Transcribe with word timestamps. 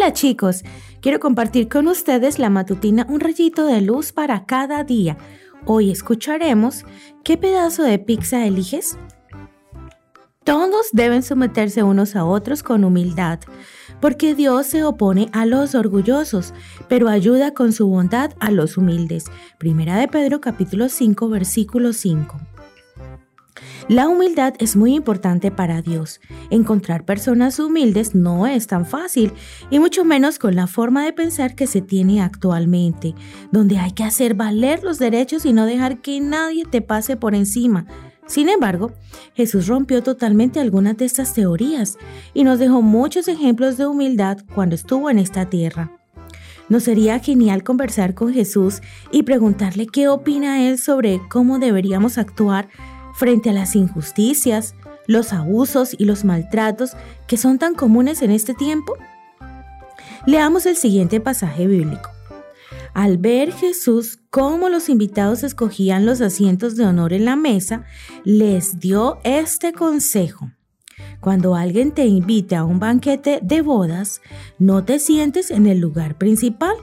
Hola 0.00 0.12
chicos, 0.12 0.62
quiero 1.00 1.18
compartir 1.18 1.68
con 1.68 1.88
ustedes 1.88 2.38
la 2.38 2.50
matutina 2.50 3.04
Un 3.08 3.18
rayito 3.18 3.66
de 3.66 3.80
luz 3.80 4.12
para 4.12 4.46
cada 4.46 4.84
día. 4.84 5.18
Hoy 5.64 5.90
escucharemos 5.90 6.84
¿Qué 7.24 7.36
pedazo 7.36 7.82
de 7.82 7.98
pizza 7.98 8.46
eliges? 8.46 8.96
Todos 10.44 10.90
deben 10.92 11.24
someterse 11.24 11.82
unos 11.82 12.14
a 12.14 12.24
otros 12.24 12.62
con 12.62 12.84
humildad, 12.84 13.40
porque 14.00 14.36
Dios 14.36 14.68
se 14.68 14.84
opone 14.84 15.30
a 15.32 15.46
los 15.46 15.74
orgullosos, 15.74 16.54
pero 16.88 17.08
ayuda 17.08 17.52
con 17.52 17.72
su 17.72 17.88
bondad 17.88 18.30
a 18.38 18.52
los 18.52 18.76
humildes. 18.76 19.24
Primera 19.58 19.96
de 19.96 20.06
Pedro 20.06 20.40
capítulo 20.40 20.88
5 20.88 21.28
versículo 21.28 21.92
5. 21.92 22.38
La 23.88 24.06
humildad 24.06 24.52
es 24.58 24.76
muy 24.76 24.94
importante 24.94 25.50
para 25.50 25.80
Dios. 25.80 26.20
Encontrar 26.50 27.06
personas 27.06 27.58
humildes 27.58 28.14
no 28.14 28.46
es 28.46 28.66
tan 28.66 28.84
fácil, 28.84 29.32
y 29.70 29.78
mucho 29.78 30.04
menos 30.04 30.38
con 30.38 30.54
la 30.54 30.66
forma 30.66 31.06
de 31.06 31.14
pensar 31.14 31.54
que 31.54 31.66
se 31.66 31.80
tiene 31.80 32.20
actualmente, 32.20 33.14
donde 33.50 33.78
hay 33.78 33.92
que 33.92 34.04
hacer 34.04 34.34
valer 34.34 34.84
los 34.84 34.98
derechos 34.98 35.46
y 35.46 35.54
no 35.54 35.64
dejar 35.64 36.02
que 36.02 36.20
nadie 36.20 36.66
te 36.66 36.82
pase 36.82 37.16
por 37.16 37.34
encima. 37.34 37.86
Sin 38.26 38.50
embargo, 38.50 38.92
Jesús 39.32 39.66
rompió 39.68 40.02
totalmente 40.02 40.60
algunas 40.60 40.98
de 40.98 41.06
estas 41.06 41.32
teorías 41.32 41.96
y 42.34 42.44
nos 42.44 42.58
dejó 42.58 42.82
muchos 42.82 43.26
ejemplos 43.26 43.78
de 43.78 43.86
humildad 43.86 44.36
cuando 44.54 44.74
estuvo 44.74 45.08
en 45.08 45.18
esta 45.18 45.48
tierra. 45.48 45.92
¿No 46.68 46.80
sería 46.80 47.18
genial 47.20 47.64
conversar 47.64 48.12
con 48.12 48.34
Jesús 48.34 48.82
y 49.10 49.22
preguntarle 49.22 49.86
qué 49.86 50.08
opina 50.08 50.68
Él 50.68 50.76
sobre 50.76 51.22
cómo 51.30 51.58
deberíamos 51.58 52.18
actuar 52.18 52.68
frente 53.18 53.50
a 53.50 53.52
las 53.52 53.74
injusticias, 53.74 54.76
los 55.08 55.32
abusos 55.32 55.96
y 55.98 56.04
los 56.04 56.24
maltratos 56.24 56.92
que 57.26 57.36
son 57.36 57.58
tan 57.58 57.74
comunes 57.74 58.22
en 58.22 58.30
este 58.30 58.54
tiempo? 58.54 58.96
Leamos 60.24 60.66
el 60.66 60.76
siguiente 60.76 61.20
pasaje 61.20 61.66
bíblico. 61.66 62.10
Al 62.94 63.18
ver 63.18 63.52
Jesús 63.52 64.20
cómo 64.30 64.68
los 64.68 64.88
invitados 64.88 65.42
escogían 65.42 66.06
los 66.06 66.20
asientos 66.20 66.76
de 66.76 66.86
honor 66.86 67.12
en 67.12 67.24
la 67.24 67.34
mesa, 67.34 67.84
les 68.24 68.78
dio 68.78 69.18
este 69.24 69.72
consejo. 69.72 70.52
Cuando 71.20 71.56
alguien 71.56 71.90
te 71.90 72.06
invite 72.06 72.54
a 72.54 72.64
un 72.64 72.78
banquete 72.78 73.40
de 73.42 73.62
bodas, 73.62 74.20
no 74.60 74.84
te 74.84 75.00
sientes 75.00 75.50
en 75.50 75.66
el 75.66 75.80
lugar 75.80 76.18
principal, 76.18 76.76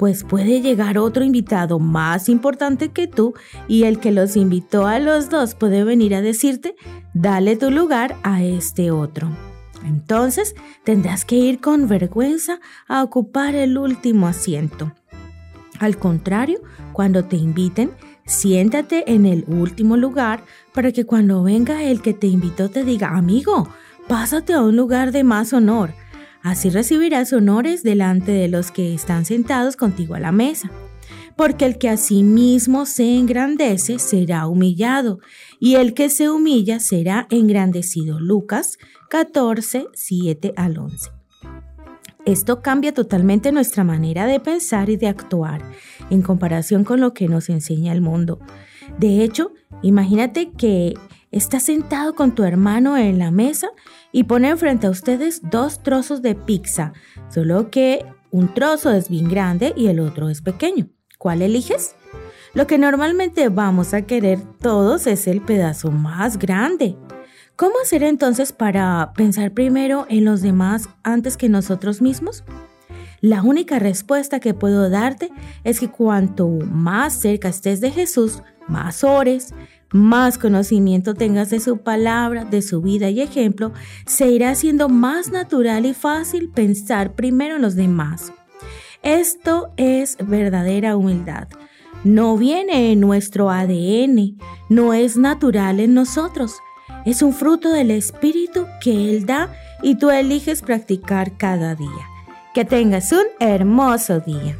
pues 0.00 0.24
puede 0.24 0.62
llegar 0.62 0.96
otro 0.96 1.24
invitado 1.24 1.78
más 1.78 2.30
importante 2.30 2.88
que 2.88 3.06
tú 3.06 3.34
y 3.68 3.82
el 3.82 4.00
que 4.00 4.12
los 4.12 4.34
invitó 4.34 4.86
a 4.86 4.98
los 4.98 5.28
dos 5.28 5.54
puede 5.54 5.84
venir 5.84 6.14
a 6.14 6.22
decirte, 6.22 6.74
dale 7.12 7.54
tu 7.56 7.70
lugar 7.70 8.16
a 8.22 8.42
este 8.42 8.90
otro. 8.90 9.28
Entonces 9.84 10.54
tendrás 10.84 11.26
que 11.26 11.36
ir 11.36 11.60
con 11.60 11.86
vergüenza 11.86 12.60
a 12.88 13.02
ocupar 13.02 13.54
el 13.54 13.76
último 13.76 14.26
asiento. 14.26 14.90
Al 15.78 15.98
contrario, 15.98 16.62
cuando 16.94 17.26
te 17.26 17.36
inviten, 17.36 17.90
siéntate 18.24 19.12
en 19.12 19.26
el 19.26 19.44
último 19.48 19.98
lugar 19.98 20.44
para 20.72 20.92
que 20.92 21.04
cuando 21.04 21.42
venga 21.42 21.82
el 21.82 22.00
que 22.00 22.14
te 22.14 22.26
invitó 22.26 22.70
te 22.70 22.84
diga, 22.84 23.08
amigo, 23.08 23.68
pásate 24.08 24.54
a 24.54 24.62
un 24.62 24.76
lugar 24.76 25.12
de 25.12 25.24
más 25.24 25.52
honor. 25.52 25.92
Así 26.42 26.70
recibirás 26.70 27.32
honores 27.32 27.82
delante 27.82 28.32
de 28.32 28.48
los 28.48 28.70
que 28.70 28.94
están 28.94 29.24
sentados 29.24 29.76
contigo 29.76 30.14
a 30.14 30.20
la 30.20 30.32
mesa. 30.32 30.70
Porque 31.36 31.64
el 31.64 31.78
que 31.78 31.88
a 31.88 31.96
sí 31.96 32.22
mismo 32.22 32.86
se 32.86 33.16
engrandece 33.16 33.98
será 33.98 34.46
humillado, 34.46 35.20
y 35.58 35.76
el 35.76 35.94
que 35.94 36.08
se 36.10 36.28
humilla 36.28 36.80
será 36.80 37.26
engrandecido. 37.30 38.20
Lucas 38.20 38.78
14, 39.08 39.86
7 39.92 40.52
al 40.56 40.78
11. 40.78 41.10
Esto 42.26 42.60
cambia 42.60 42.92
totalmente 42.92 43.52
nuestra 43.52 43.82
manera 43.84 44.26
de 44.26 44.40
pensar 44.40 44.90
y 44.90 44.96
de 44.96 45.08
actuar 45.08 45.62
en 46.10 46.20
comparación 46.20 46.84
con 46.84 47.00
lo 47.00 47.14
que 47.14 47.28
nos 47.28 47.48
enseña 47.48 47.92
el 47.92 48.02
mundo. 48.02 48.38
De 48.98 49.22
hecho, 49.22 49.52
imagínate 49.82 50.50
que 50.50 50.94
estás 51.30 51.64
sentado 51.64 52.14
con 52.14 52.34
tu 52.34 52.44
hermano 52.44 52.96
en 52.96 53.18
la 53.18 53.30
mesa 53.30 53.68
y 54.12 54.24
ponen 54.24 54.58
frente 54.58 54.86
a 54.86 54.90
ustedes 54.90 55.42
dos 55.50 55.82
trozos 55.82 56.22
de 56.22 56.34
pizza, 56.34 56.92
solo 57.28 57.70
que 57.70 58.04
un 58.30 58.52
trozo 58.54 58.90
es 58.92 59.08
bien 59.08 59.28
grande 59.28 59.72
y 59.76 59.88
el 59.88 60.00
otro 60.00 60.28
es 60.28 60.42
pequeño. 60.42 60.88
¿Cuál 61.18 61.42
eliges? 61.42 61.94
Lo 62.54 62.66
que 62.66 62.78
normalmente 62.78 63.48
vamos 63.48 63.94
a 63.94 64.02
querer 64.02 64.40
todos 64.60 65.06
es 65.06 65.26
el 65.26 65.40
pedazo 65.40 65.90
más 65.90 66.38
grande. 66.38 66.96
¿Cómo 67.56 67.74
hacer 67.82 68.02
entonces 68.02 68.52
para 68.52 69.12
pensar 69.14 69.52
primero 69.52 70.06
en 70.08 70.24
los 70.24 70.40
demás 70.40 70.88
antes 71.02 71.36
que 71.36 71.48
nosotros 71.48 72.00
mismos? 72.00 72.42
La 73.20 73.42
única 73.42 73.78
respuesta 73.78 74.40
que 74.40 74.54
puedo 74.54 74.88
darte 74.88 75.30
es 75.62 75.78
que 75.78 75.90
cuanto 75.90 76.48
más 76.48 77.12
cerca 77.20 77.48
estés 77.48 77.82
de 77.82 77.90
Jesús, 77.90 78.42
más 78.66 79.04
ores, 79.04 79.52
más 79.92 80.38
conocimiento 80.38 81.14
tengas 81.14 81.50
de 81.50 81.60
su 81.60 81.78
palabra, 81.78 82.44
de 82.44 82.62
su 82.62 82.80
vida 82.80 83.10
y 83.10 83.20
ejemplo, 83.20 83.72
se 84.06 84.30
irá 84.30 84.50
haciendo 84.50 84.88
más 84.88 85.30
natural 85.30 85.86
y 85.86 85.94
fácil 85.94 86.48
pensar 86.48 87.14
primero 87.14 87.56
en 87.56 87.62
los 87.62 87.74
demás. 87.74 88.32
Esto 89.02 89.72
es 89.76 90.16
verdadera 90.20 90.96
humildad. 90.96 91.48
No 92.04 92.36
viene 92.36 92.92
en 92.92 93.00
nuestro 93.00 93.50
ADN, 93.50 94.38
no 94.68 94.94
es 94.94 95.16
natural 95.16 95.80
en 95.80 95.94
nosotros. 95.94 96.56
Es 97.04 97.22
un 97.22 97.32
fruto 97.32 97.72
del 97.72 97.90
Espíritu 97.90 98.66
que 98.82 99.10
Él 99.10 99.26
da 99.26 99.52
y 99.82 99.96
tú 99.96 100.10
eliges 100.10 100.62
practicar 100.62 101.36
cada 101.36 101.74
día. 101.74 101.88
Que 102.54 102.64
tengas 102.64 103.12
un 103.12 103.24
hermoso 103.38 104.20
día. 104.20 104.56